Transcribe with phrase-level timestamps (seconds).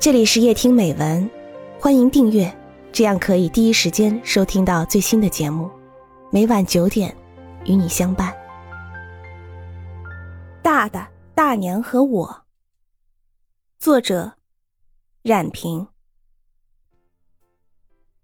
[0.00, 1.28] 这里是夜听美文，
[1.80, 2.56] 欢迎订阅，
[2.92, 5.68] 这样可以第一时间收听到最新的节目。
[6.30, 7.12] 每晚九点，
[7.64, 8.32] 与你相伴。
[10.62, 12.42] 大大、大娘和我，
[13.80, 14.34] 作者
[15.22, 15.88] 冉平。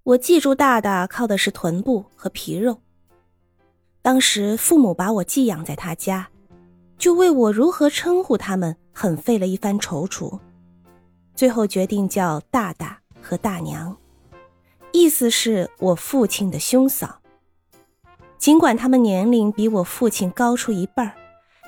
[0.04, 2.78] 我记住大大靠的是臀部和皮肉。
[4.00, 6.28] 当时父母把我寄养在他家，
[6.98, 10.38] 就为我如何称呼他们，很费了一番踌躇。
[11.34, 13.96] 最后决定叫大大和大娘，
[14.92, 17.20] 意思是我父亲的兄嫂。
[18.38, 21.14] 尽管他们年龄比我父亲高出一半儿，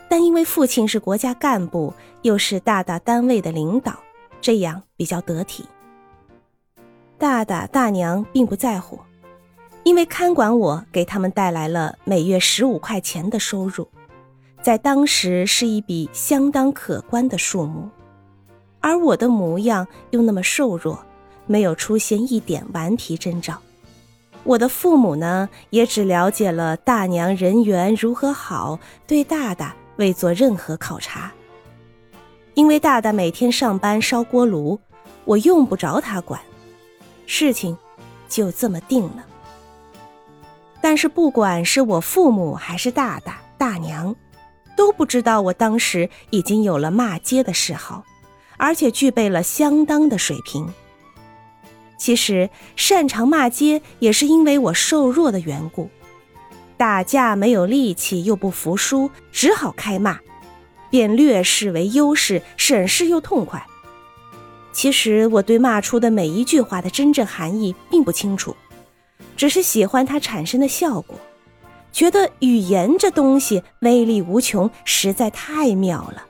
[0.09, 1.93] 但因为父亲是国家干部，
[2.23, 3.99] 又是大大单位的领导，
[4.41, 5.67] 这样比较得体。
[7.19, 9.01] 大大大娘并不在乎，
[9.85, 13.89] 因为看管我给他们带来了每月十五块钱的收入，
[14.63, 17.89] 在当时是一笔相当可观的数目。
[18.87, 21.05] 而我的模样又那么瘦弱，
[21.47, 23.61] 没有出现一点顽皮征兆。
[24.45, 31.33] 我的父母呢，也只了解了大娘人缘如何好，对大大未做任何考察。
[32.55, 34.79] 因为大大每天上班烧锅炉，
[35.25, 36.41] 我用不着他管，
[37.27, 37.77] 事情
[38.29, 39.27] 就这么定了。
[40.81, 44.15] 但是不管是我父母还是大大大娘，
[44.77, 48.05] 都不知道我当时已经有了骂街的嗜好。
[48.57, 50.73] 而且具备了相当的水平。
[51.99, 55.89] 其实擅长骂街也是因为我瘦弱的缘故，
[56.77, 60.19] 打架没有力气又不服输，只好开骂，
[60.91, 63.67] 便劣势为优势，省事又痛快。
[64.73, 68.55] 其实我对骂出的每一句话的真正含义并不清楚，
[69.35, 71.19] 只是喜欢它产生的效果，
[71.93, 76.27] 觉得语言这东西威力无穷，实在太妙了。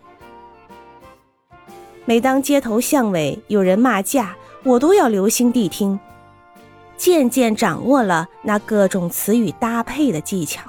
[2.08, 5.98] 每当街头巷尾有人骂架，我都要留心谛听，
[6.96, 10.62] 渐渐掌握了那各种词语搭配的技巧。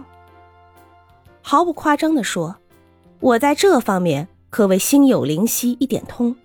[1.44, 2.56] 毫不夸张地说，
[3.20, 6.36] 我在这方面可谓心有灵犀一点通。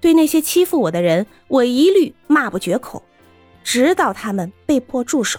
[0.00, 3.02] 对那些欺负我的人，我一律骂不绝口，
[3.62, 5.38] 直到他们被迫住手，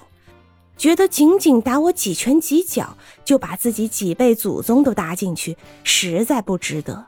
[0.78, 2.96] 觉得仅仅打我几拳几脚，
[3.26, 7.08] 就把自己几辈祖宗都搭进去，实在不值得。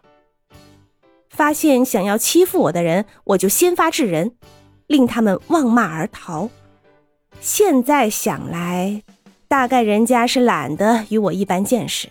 [1.41, 4.33] 发现想要欺负我的人，我就先发制人，
[4.85, 6.51] 令他们望骂而逃。
[7.39, 9.01] 现在想来，
[9.47, 12.09] 大概人家是懒得与我一般见识。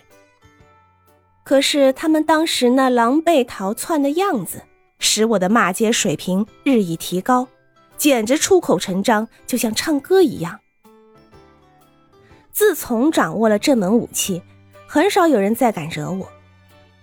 [1.43, 4.63] 可是他们当时那狼狈逃窜的样子，
[4.99, 7.47] 使我的骂街水平日益提高，
[7.95, 10.59] 简直出口成章，就像唱歌一样。
[12.51, 14.41] 自从掌握了这门武器，
[14.85, 16.27] 很少有人再敢惹我，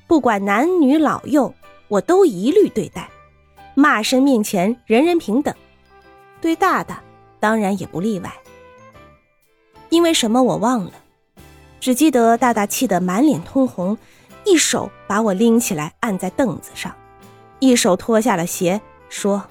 [0.06, 1.54] 不管男女老幼。
[1.88, 3.08] 我都一律对待，
[3.74, 5.54] 骂声面前人人平等，
[6.40, 7.02] 对大大
[7.40, 8.32] 当然也不例外。
[9.88, 10.92] 因为什么我忘了，
[11.80, 13.96] 只记得大大气得满脸通红，
[14.44, 16.94] 一手把我拎起来按在凳子上，
[17.58, 19.44] 一手脱下了鞋，说：“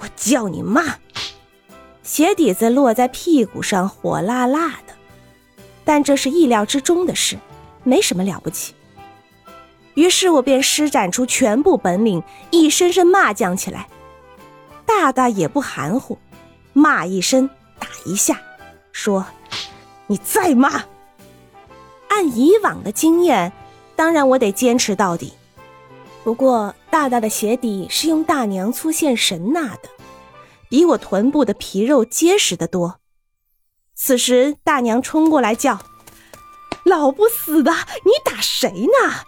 [0.00, 0.96] 我叫你骂！”
[2.02, 4.94] 鞋底子落在屁股上，火辣辣的，
[5.84, 7.36] 但这是意料之中的事，
[7.82, 8.75] 没什么了不起。
[9.96, 13.88] 于是我便施展出全部本领，一声声骂将起来。
[14.86, 16.18] 大大也不含糊，
[16.72, 18.40] 骂一声打一下，
[18.92, 19.26] 说
[20.06, 20.84] ：“你再骂。”
[22.08, 23.52] 按以往的经验，
[23.96, 25.32] 当然我得坚持到底。
[26.22, 29.88] 不过大大的鞋底是用大娘粗线绳纳的，
[30.68, 33.00] 比我臀部的皮肉结实的多。
[33.94, 35.78] 此时大娘冲过来叫
[36.84, 37.72] ：“老不死的，
[38.04, 39.24] 你打谁呢？”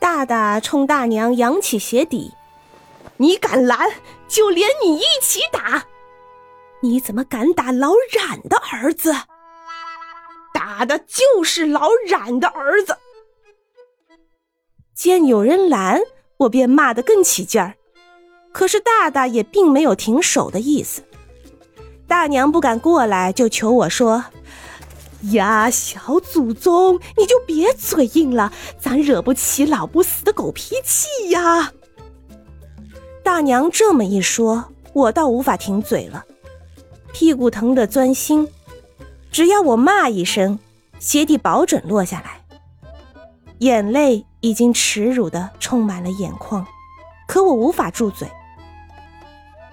[0.00, 2.32] 大大冲大娘扬起鞋底，
[3.18, 3.78] 你敢拦，
[4.26, 5.84] 就连你一起打！
[6.80, 9.14] 你怎么敢打老冉的儿子？
[10.54, 12.96] 打的就是老冉的儿子。
[14.94, 16.00] 见有人拦，
[16.38, 17.74] 我便骂得更起劲儿。
[18.52, 21.02] 可是大大也并没有停手的意思。
[22.08, 24.24] 大娘不敢过来，就求我说。
[25.32, 31.72] 呀，小祖宗，你就别嘴硬了，咱惹不起老不死的狗脾气呀！
[33.22, 36.24] 大娘这么一说，我倒无法停嘴了，
[37.12, 38.48] 屁股疼得钻心，
[39.30, 40.58] 只要我骂一声，
[40.98, 42.40] 鞋底保准落下来。
[43.58, 46.66] 眼泪已经耻辱的充满了眼眶，
[47.28, 48.26] 可我无法住嘴。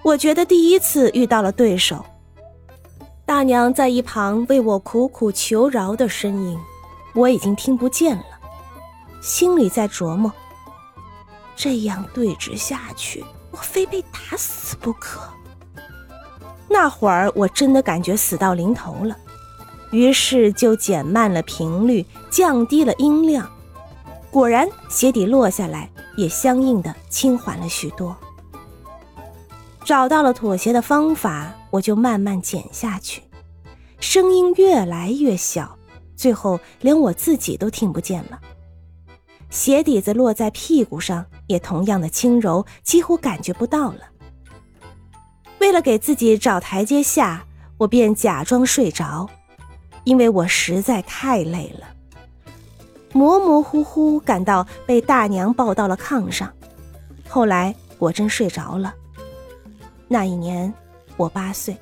[0.02, 2.04] 我觉得第一次遇到了对手。
[3.28, 6.58] 大娘在一旁为我苦苦求饶的声音，
[7.12, 8.24] 我已经听不见了，
[9.20, 10.32] 心里在琢磨：
[11.54, 15.20] 这样对峙下去，我非被打死不可。
[16.70, 19.14] 那会儿我真的感觉死到临头了，
[19.90, 23.46] 于是就减慢了频率，降低了音量。
[24.30, 28.16] 果然，鞋底落下来也相应的轻缓了许多。
[29.84, 33.22] 找到了妥协的方法，我就慢慢减下去，
[34.00, 35.78] 声音越来越小，
[36.16, 38.40] 最后连我自己都听不见了。
[39.50, 44.00] 鞋底子落在屁股上也同样的轻柔，几乎感觉不到了。
[45.58, 47.46] 为了给自己找台阶下，
[47.78, 49.28] 我便假装睡着，
[50.04, 51.86] 因为我实在太累了。
[53.12, 56.52] 模模糊糊感到被大娘抱到了炕上，
[57.26, 58.94] 后来果真睡着了。
[60.06, 60.72] 那一年
[61.18, 61.76] 我八岁。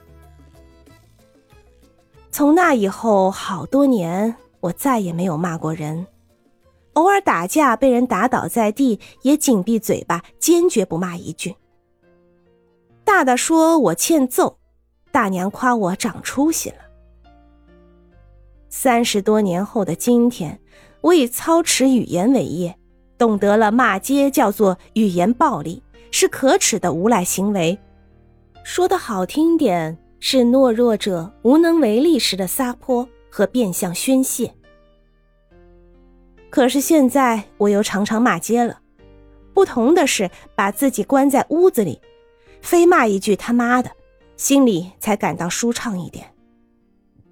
[2.33, 6.05] 从那以后好多年，我再也没有骂过人。
[6.95, 11.55] 偶尔打架被人打倒在地，也紧闭嘴巴，坚决不骂一句。
[13.05, 14.59] 大大说我欠揍，
[15.13, 16.77] 大娘夸我长出息了。
[18.69, 20.61] 三十多年后的今天，
[21.03, 22.77] 我以操持语言为业，
[23.17, 27.79] 懂得了骂街叫做语言暴力，是可耻的无赖行为。
[28.67, 34.53] 说的好听点，是懦弱者无能为力时的撒泼和变相宣泄。
[36.51, 38.81] 可是现在我又常常骂街了，
[39.55, 42.01] 不同的是把自己关在屋子里，
[42.61, 43.89] 非骂一句他妈的，
[44.37, 46.35] 心里才感到舒畅一点。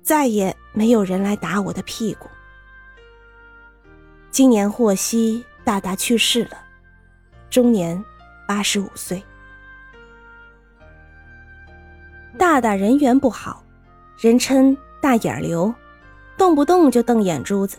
[0.04, 2.28] 再也没有人来打我的屁股。
[4.30, 6.58] 今年霍希大大去世了，
[7.50, 8.02] 终年
[8.46, 9.20] 八十五岁。
[12.36, 13.62] 大大人缘不好，
[14.18, 15.72] 人称大眼瘤，
[16.36, 17.78] 动不动就瞪眼珠子。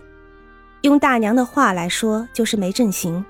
[0.81, 3.23] 用大娘的话来说，就是没正形。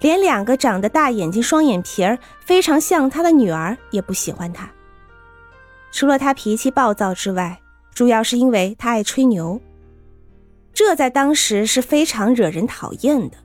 [0.00, 4.68] 连两个长得大眼睛、双眼皮儿非常像他的女儿也不喜欢他。
[5.92, 7.60] 除了他脾气暴躁之外，
[7.94, 9.60] 主要是因为他爱吹牛，
[10.72, 13.36] 这在当时是非常惹人讨厌的。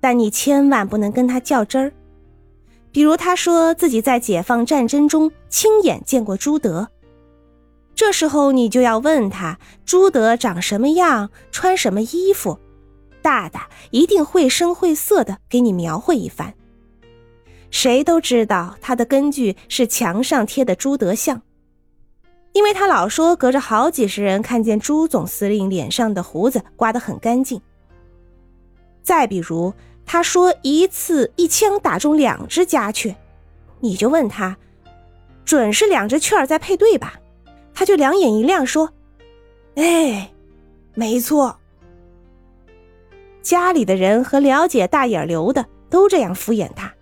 [0.00, 1.92] 但你千万不能跟他较真儿。
[2.92, 6.88] 比如他说自己在解放战争中亲眼见过朱德。
[7.94, 12.58] 这时候你就要问他朱德长什么样，穿什么衣服，
[13.20, 16.54] 大大一定绘声绘色的给你描绘一番。
[17.70, 21.40] 谁都知道他的根据是墙上贴的朱德像，
[22.52, 27.60] 因为他老说隔着好几十人看见朱总司令脸上的胡子刮得很干净。
[29.02, 29.72] 再比如
[30.04, 33.16] 他说一次一枪打中两只家雀，
[33.80, 34.56] 你就问他，
[35.44, 37.18] 准是两只雀儿在配对吧？
[37.74, 38.92] 他就两眼一亮，说
[39.76, 40.30] ：“哎，
[40.94, 41.58] 没错。”
[43.40, 46.92] 家里的人和了解大眼刘的都这样敷衍他，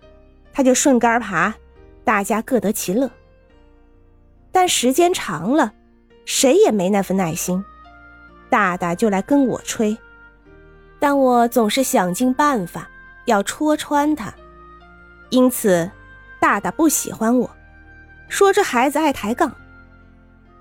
[0.53, 1.53] 他就顺杆爬，
[2.03, 3.11] 大家各得其乐。
[4.51, 5.73] 但时间长了，
[6.25, 7.63] 谁也没那份耐心，
[8.49, 9.97] 大大就来跟我吹，
[10.99, 12.89] 但我总是想尽办法
[13.25, 14.33] 要戳穿他，
[15.29, 15.89] 因此
[16.39, 17.49] 大大不喜欢我，
[18.29, 19.51] 说这孩子爱抬杠。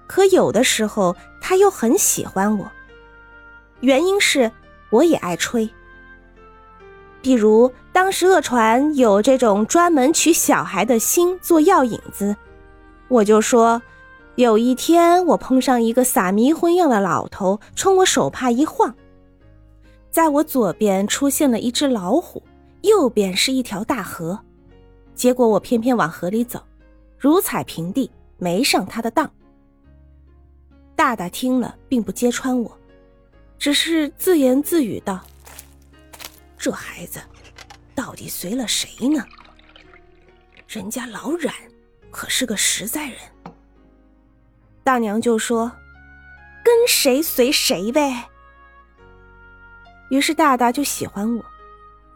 [0.06, 2.70] 可有的时候他又很喜欢我，
[3.80, 4.50] 原因是
[4.90, 5.68] 我也爱吹。
[7.22, 12.34] 比如当时恶传有这种专门取小孩的心做药引子，
[13.08, 13.80] 我就说，
[14.36, 18.94] 有一天我碰上一个撒迷魂药的老头，冲我手帕一晃，
[20.10, 22.42] 在我左边出现了一只老虎，
[22.82, 24.44] 右边是一条大河，
[25.14, 26.62] 结果我偏偏往河里走，
[27.18, 29.30] 如踩平地，没上他的当。
[30.96, 32.78] 大大听了，并不揭穿我，
[33.58, 35.20] 只是自言自语道
[36.56, 37.20] ：“这孩子
[37.94, 39.24] 到底随了谁呢？
[40.68, 41.54] 人家老冉
[42.10, 43.18] 可是个实在人。”
[44.84, 45.70] 大娘就说
[46.64, 48.28] ：“跟谁随谁呗。”
[50.10, 51.44] 于是大大就喜欢我，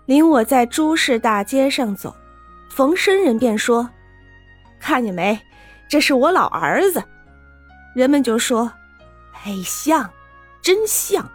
[0.06, 2.14] 领我在朱市大街上走，
[2.68, 3.88] 逢生人便说
[4.78, 5.40] ：“看见没，
[5.88, 7.02] 这是我老儿子。”
[7.96, 8.70] 人们就说
[9.44, 10.10] ：“哎，像，
[10.60, 11.26] 真像。”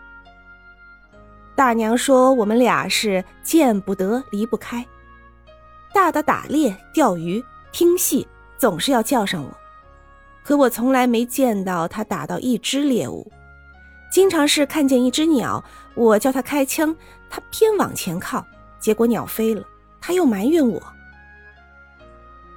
[1.56, 4.86] 大娘说：“我们俩是见不得离不开。
[5.94, 9.50] 大的打猎、钓鱼、听戏，总是要叫上我。
[10.44, 13.30] 可我从来没见到他打到一只猎物，
[14.12, 15.64] 经常是看见一只鸟，
[15.96, 16.96] 我叫他开枪，
[17.30, 18.46] 他偏往前靠，
[18.80, 19.64] 结果鸟飞了，
[20.02, 20.82] 他又埋怨我。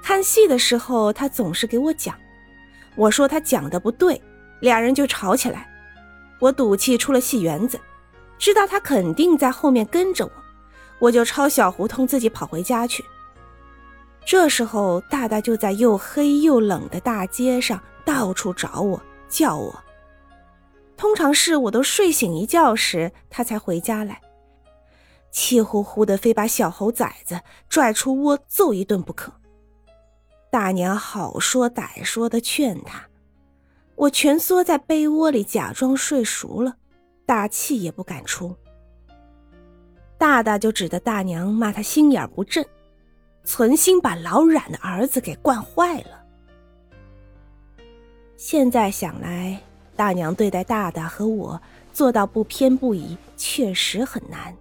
[0.01, 2.15] 看戏的时候，他总是给我讲。”
[2.95, 4.21] 我说他讲的不对，
[4.59, 5.67] 俩人就吵起来。
[6.39, 7.79] 我赌气出了戏园子，
[8.37, 10.31] 知道他肯定在后面跟着我，
[10.99, 13.03] 我就抄小胡同自己跑回家去。
[14.25, 19.83] 这时候，大大就在又黑又冷的大街上到处找我，叫我。
[20.95, 24.21] 通常是我都睡醒一觉时，他才回家来，
[25.33, 29.33] 气呼呼的，非把小猴崽子拽出窝揍一顿不可。
[30.49, 33.05] 大娘好说歹说的劝他，
[33.95, 36.75] 我蜷缩在被窝里假装睡熟了，
[37.25, 38.55] 大气也不敢出。
[40.17, 42.63] 大大就指着大娘骂他心眼不正。
[43.45, 46.23] 存心把老冉的儿子给惯坏了。
[48.37, 49.61] 现在想来，
[49.97, 51.61] 大娘对待大大和我
[51.91, 54.55] 做到不偏不倚，确实很难。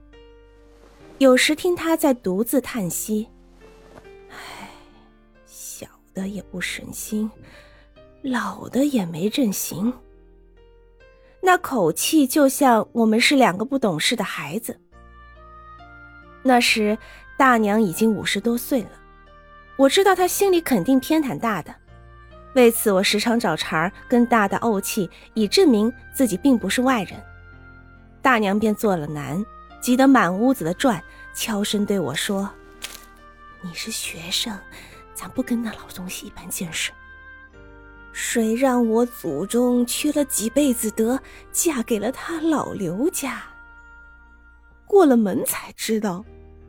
[1.23, 3.29] 有时听他在独自叹息
[4.29, 4.69] ：“唉，
[5.47, 7.31] 小的也不省心，
[8.23, 9.93] 老的也没正形。”
[11.41, 14.81] 那口气就像我们是两个不懂事的孩子。
[16.43, 16.99] 那时。
[17.39, 18.91] 大娘已经五十多岁了，
[19.77, 21.75] 我知道她心里肯定偏袒大的，
[22.55, 27.21] 为此我时常找茬跟大大怄气，以证明自己并不是外人。
[28.21, 29.45] 大娘便做了难，
[29.83, 31.03] 急得满屋子的转，
[31.35, 32.49] 悄声对我说
[33.61, 34.57] ：“你是学生，
[35.13, 36.93] 咱不跟那老东西一般见识。
[38.13, 41.21] 谁让我祖宗缺了几辈子德，
[41.51, 43.43] 嫁给了他老刘家？
[44.87, 46.25] 过了门才知道。”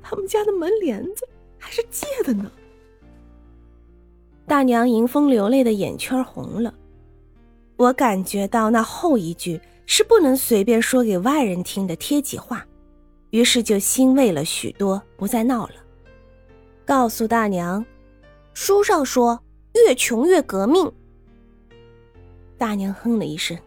[0.05, 1.25] 他们家的门帘子
[1.57, 2.51] 还是借的呢。
[4.45, 6.73] 大娘迎风流泪的眼圈红了，
[7.77, 12.67] 我感觉到那后一句是不能随便说给外人听的贴己话，
[13.33, 15.73] 于是就欣慰了许多，不再闹了。
[16.85, 17.83] 告诉大娘，
[18.53, 20.93] 书上说越穷越革命。
[22.59, 23.57] 大娘哼了一声：“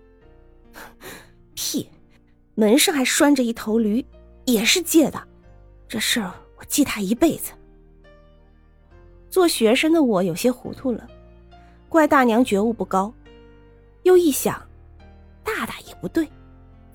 [1.54, 1.90] 屁，
[2.54, 4.06] 门上还拴着一头驴，
[4.44, 5.20] 也是借的。”
[5.88, 7.50] 这事儿我记他一辈子。
[9.28, 11.04] 做学生的我有些糊涂了，
[11.88, 13.12] 怪大娘觉悟不高。
[14.04, 14.64] 又一想，
[15.42, 16.28] 大大也不对，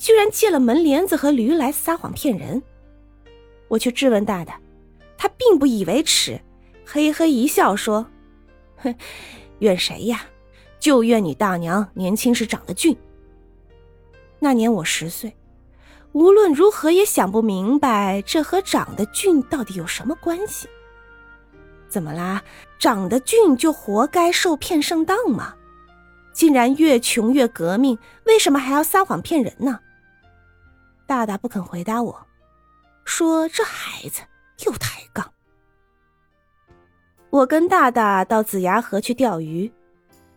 [0.02, 2.64] 居然借了门帘子和驴来撒谎骗人。
[3.68, 4.60] 我去质问大大，
[5.16, 6.42] 他并不以为耻，
[6.84, 8.08] 嘿嘿一笑说
[8.82, 8.96] ：“哼，
[9.60, 10.26] 怨谁呀？
[10.80, 12.98] 就怨你大娘年轻时长得俊。
[14.40, 15.38] 那年我十岁。”
[16.14, 20.68] 无论如何也想不明白，这和长得俊到底有什么关系？
[21.88, 22.44] 怎么啦？
[22.80, 25.54] 长得俊就活该受骗上当吗？
[26.34, 29.80] 竟然越穷越革命，为什么还要撒谎骗人呢？
[31.12, 32.26] 大大不肯回答我，
[33.04, 34.22] 说这孩子
[34.66, 35.30] 又抬杠。
[37.30, 39.70] 我跟大大到子牙河去钓鱼，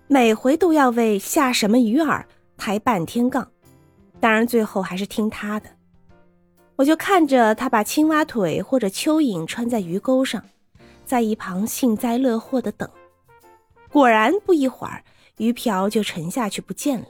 [0.09, 2.25] 每回都要为下什么鱼饵
[2.57, 3.49] 抬半天杠。
[4.19, 5.71] 当然，最后还是听他的。
[6.75, 10.43] 我就看着他把青蛙腿或者蚯蚓穿在鱼钩上，
[11.05, 12.91] 在一旁幸灾乐祸的等。
[13.93, 15.05] 果然，不一会儿，
[15.37, 17.07] 鱼漂就沉下去不见了，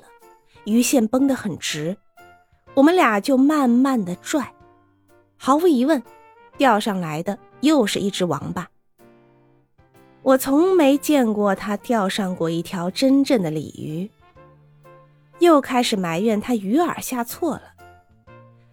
[0.66, 1.96] 鱼线绷得很直。
[2.74, 4.52] 我们俩就慢慢的拽，
[5.36, 6.02] 毫无疑问，
[6.58, 8.68] 钓上来的又是一只王八。
[10.22, 14.10] 我从没见过他钓上过一条真正的鲤鱼。
[15.38, 17.62] 又开始埋怨他鱼饵下错了，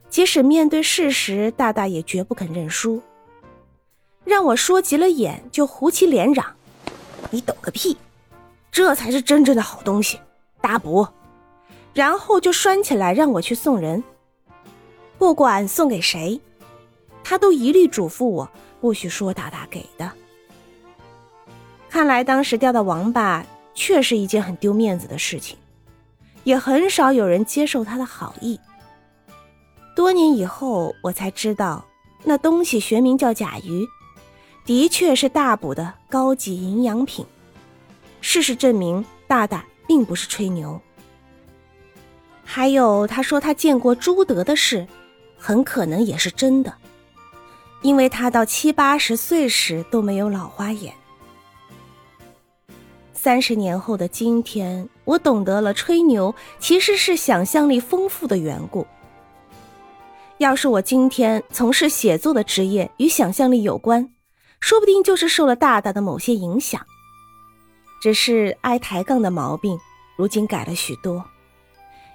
[0.10, 3.01] 即使面对事实，大大也绝不肯认输，
[4.24, 6.55] 让我说急了眼就胡起脸嚷
[7.31, 7.98] ：“你懂个屁！
[8.72, 10.20] 这才是真正的好东西，
[10.62, 11.08] 大补！”
[11.93, 14.03] 然后就拴起来让我去送人，
[15.17, 16.39] 不管送给谁，
[17.24, 20.12] 他都一律嘱咐我不许说大大给的。
[21.89, 25.57] 看来当时钓的王八确是一件很丢面子的事情。
[26.43, 28.60] 也很少有人接受他的好意。
[29.95, 31.86] 多年以后，我才知道
[32.24, 33.88] 那东西学名叫甲鱼，
[34.65, 37.24] 的确是大补的高级营养品。
[38.21, 40.81] 事实证明，大大并不是吹牛。
[42.53, 44.86] 还有，他说他见过朱德的事，
[45.38, 46.74] 很可能也是真的，
[47.81, 50.93] 因为他到七八十岁时都没有老花眼。
[53.13, 58.86] 三十年后的今天，我懂得了吹牛其实是想象力丰富的缘故。
[60.39, 64.12] 要是我今天从事写作的职业与想象力有关，
[64.60, 66.86] 说不定就是受了大大的某些影响。
[68.01, 69.79] 只是爱抬杠的毛病，
[70.17, 71.24] 如今改了许多，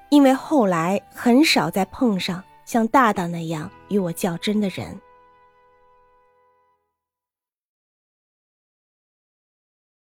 [0.09, 5.01] 因为后来很少再碰上像大大那样与我较真的人。